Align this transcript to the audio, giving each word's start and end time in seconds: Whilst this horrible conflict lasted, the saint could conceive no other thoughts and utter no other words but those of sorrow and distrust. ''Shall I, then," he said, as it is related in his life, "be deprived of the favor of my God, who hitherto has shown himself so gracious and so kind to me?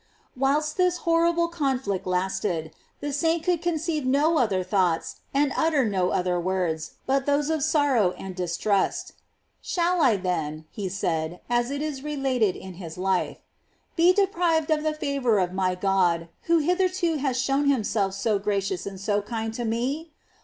Whilst 0.35 0.77
this 0.77 0.97
horrible 1.05 1.47
conflict 1.47 2.07
lasted, 2.07 2.71
the 3.01 3.13
saint 3.13 3.43
could 3.43 3.61
conceive 3.61 4.03
no 4.03 4.39
other 4.39 4.63
thoughts 4.63 5.17
and 5.31 5.53
utter 5.55 5.85
no 5.85 6.09
other 6.09 6.39
words 6.39 6.93
but 7.05 7.27
those 7.27 7.51
of 7.51 7.61
sorrow 7.61 8.13
and 8.13 8.35
distrust. 8.35 9.13
''Shall 9.63 10.01
I, 10.01 10.17
then," 10.17 10.65
he 10.71 10.89
said, 10.89 11.39
as 11.51 11.69
it 11.69 11.83
is 11.83 12.03
related 12.03 12.55
in 12.55 12.73
his 12.81 12.97
life, 12.97 13.37
"be 13.95 14.11
deprived 14.11 14.71
of 14.71 14.81
the 14.81 14.95
favor 14.95 15.37
of 15.37 15.53
my 15.53 15.75
God, 15.75 16.29
who 16.49 16.57
hitherto 16.57 17.17
has 17.17 17.39
shown 17.39 17.69
himself 17.69 18.15
so 18.15 18.39
gracious 18.39 18.87
and 18.87 18.99
so 18.99 19.21
kind 19.21 19.53
to 19.53 19.65
me? 19.65 20.09